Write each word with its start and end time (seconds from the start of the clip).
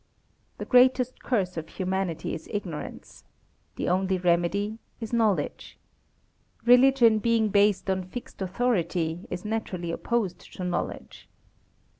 The 0.57 0.65
greatest 0.65 1.21
curse 1.21 1.57
of 1.57 1.69
humanity 1.69 2.33
is 2.33 2.49
ignorance. 2.51 3.23
The 3.75 3.87
only 3.87 4.17
remedy 4.17 4.79
is 4.99 5.13
knowledge. 5.13 5.77
Religion, 6.65 7.19
being 7.19 7.49
based 7.49 7.87
on 7.87 8.05
fixed 8.05 8.41
authority, 8.41 9.27
is 9.29 9.45
naturally 9.45 9.91
opposed 9.91 10.39
to 10.53 10.63
knowledge. 10.63 11.29